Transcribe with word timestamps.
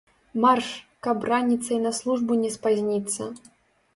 Марш, 0.45 0.69
каб 1.07 1.27
раніцай 1.31 1.77
на 1.85 1.91
службу 1.99 2.37
не 2.45 2.51
спазніцца! 2.57 3.29